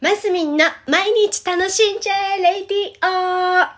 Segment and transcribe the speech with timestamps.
[0.00, 3.77] マスミンの毎日楽しんじゃえレディオ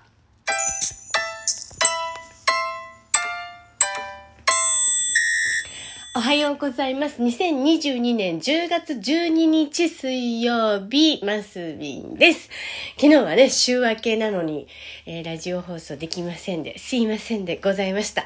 [6.12, 7.22] おはようございます。
[7.22, 12.50] 2022年10月12日水曜日、マスミンです。
[12.96, 14.66] 昨日はね、週明けなのに、
[15.06, 18.24] えーラジオ放送できませんで、すいませんでございました。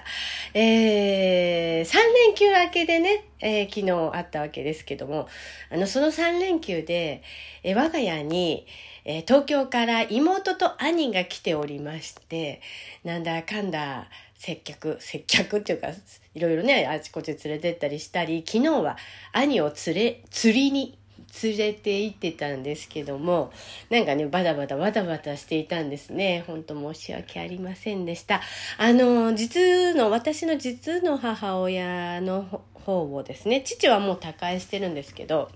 [0.55, 1.95] えー、3
[2.27, 5.29] 連休明けでね、えー昨日あったわけですけども、
[5.71, 7.23] あの、その3連休で、
[7.64, 8.66] えー我が家に、
[9.05, 12.63] えー東京から妹と兄が来ておりまして、
[13.05, 15.88] なんだかんだ、接客、接客っていうか、
[16.34, 18.96] いろいろね、あちこち連れてったりしたり、昨日は
[19.32, 20.98] 兄を連れ、釣りに
[21.43, 23.52] 連れて行ってたんですけども、
[23.90, 26.44] なんかね、バタバタバタバタしていたんですね。
[26.46, 28.40] 本当申し訳ありませんでした。
[28.79, 35.50] あの、実の、私の実の母親の方をですね、父はもう他界してるんですけど、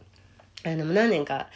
[0.64, 1.48] あの、何年か、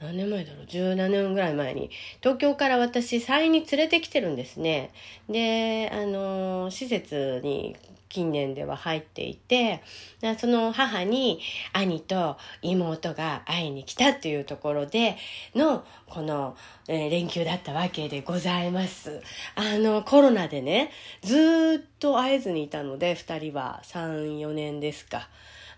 [0.00, 1.90] 何年前だろう？17年ぐらい前に。
[2.20, 4.90] 東京から私山陰に連れてきてるんですね。
[5.28, 7.76] であの施設に
[8.14, 9.82] 近年では入っていて
[10.38, 11.40] その母に
[11.72, 15.16] 兄と妹が会いに来たっていうところで
[15.56, 19.20] のこの、連休だったわけでございます。
[19.56, 25.28] あのコロナでねずっと会えずにいたので2人は34年ですか。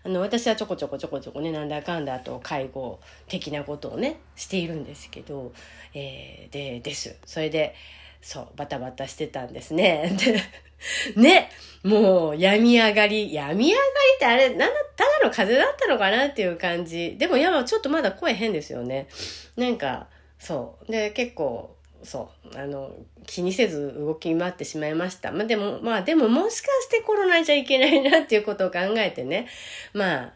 [0.07, 5.51] あの私はちょこちょこちょこちょこねなんだかんだと介護的なことをねしているんですけど、
[5.93, 7.17] えーでです。
[7.25, 7.75] それで
[8.21, 10.15] そうバタバタしてたんですね。
[11.13, 11.49] でね
[11.83, 13.83] もう病み上がり病み上がり
[14.15, 17.17] ってあれなんだただの風邪だったのかなっていう感じ。
[17.17, 19.09] でもやばちょっとまだ声変ですよね。
[19.57, 20.07] なんか
[20.39, 20.89] そう。
[20.89, 21.75] で結構
[22.07, 22.57] そう。
[22.57, 22.91] あの
[23.25, 25.31] 気にせず動き回ってしまいました。
[25.31, 29.47] まあでもまあでももしかしてコロナじゃいけないなっていうことを考えてね。
[29.93, 30.33] まあ、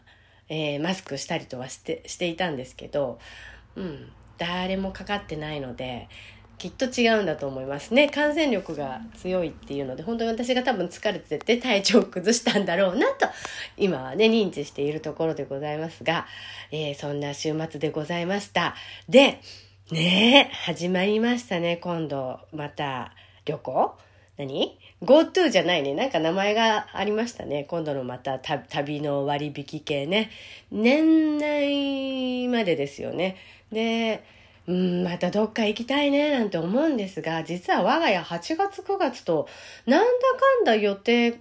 [0.48, 3.18] えーマスクしたりとはしてしていたんですけど
[3.76, 4.12] うん。
[4.38, 6.08] 誰もかかってないので
[6.58, 8.08] きっと違うんだと思いますね。
[8.08, 13.26] 感染力が強いっていうので本当に私が多分疲れてて体調を崩したんだろうなと
[13.76, 16.26] 今はね認知しているところでございますが、
[16.70, 18.74] えーそんな週末でございました。
[19.08, 19.40] で
[19.90, 23.12] ねえ始まりましたね今度また
[23.44, 23.98] 旅行？
[24.38, 25.94] 何 ?GoTo じゃないね。
[25.94, 27.64] なんか名前がありましたね。
[27.64, 30.30] 今度のまた旅の割引系ね。
[30.70, 33.36] 年内までですよね。
[33.72, 34.24] で、
[34.66, 39.48] うん、またどっか行きたいねなんて思うんですが、実は我が家8月9月と
[39.84, 41.40] なんだかんだ予定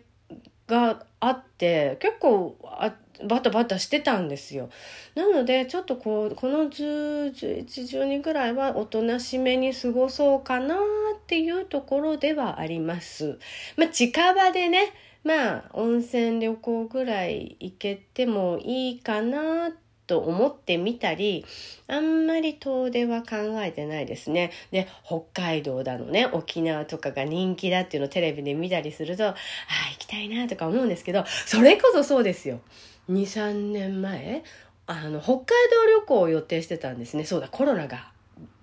[0.67, 4.69] があって、結構あバタバタしてたんですよ。
[5.15, 10.79] なので、ちょっとこう、この10、11、12ぐらいはおとなしめに過ごそうかなっ
[11.27, 13.39] ていうところではあります。
[13.77, 19.71] まあ、近場でね、まあ、温泉旅行ぐらい行けてもいいかな
[20.11, 21.45] と思ってみたり、
[21.87, 24.51] あんまり遠出は考えてないですね。
[24.69, 29.35] で、北海道だのね、沖縄とかが人気だっていうのをテレビで見たりすると、ああ、
[29.93, 32.59] 行きたいなとか思うんですけど、それこそそうですよ。
[33.09, 34.43] 2、3年前、
[34.85, 37.23] あの、北海道旅行を予定してたんですね。
[37.23, 38.11] そうだ、コロナが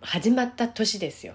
[0.03, 1.33] 始まった年ですよ。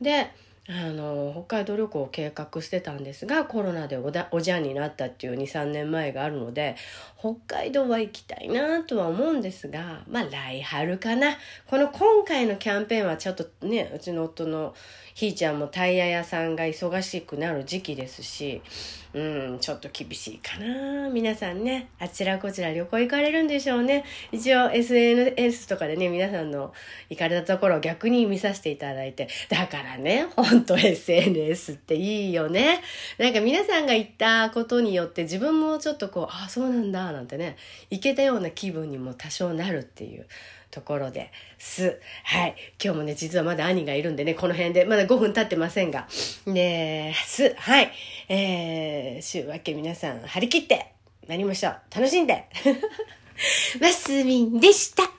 [0.00, 0.30] で、
[0.68, 6.76] あの、北海道旅行を計画してたんですが、コロナでおだおじゃんになったっていう2、3年前があるので、
[7.18, 11.36] 北海道は行きたいなとは思うんですが、まあ来春かな。
[11.66, 14.72] この今回のキャンペーンはちょっとね、うちの夫の
[15.14, 18.62] ひーちゃんもタイヤ屋さんが忙しくなる時期ですし、
[19.14, 21.10] うん、ちょっと厳しいかな。
[21.10, 24.04] 皆さんね、あちらこちら旅行行かれるんでしょうね。
[24.30, 26.72] 一応 SNS とかでね、皆さんの
[27.10, 29.28] 行かれたところを逆に見させていただいて。
[29.50, 32.80] だからね、ほんと SNS っていいよね。
[33.18, 37.56] なんか皆さんが行ったことによって自分もちょっとこう、あ、そうなんだ、なんてね、
[37.90, 40.26] 行けたような気分にも多少なるっていう。
[40.70, 42.00] ところです。
[42.24, 42.56] はい。
[42.82, 46.08] 今日もね、実はまだ兄がいるんでね、この辺で、まだ5分経ってませんが。
[46.46, 47.54] で、す。
[47.58, 47.92] はい。
[48.30, 50.94] えー、週明け皆さん、張り切って、
[51.28, 51.76] なりましょう。
[51.94, 52.46] 楽しんで。
[53.80, 55.11] マスミンでした。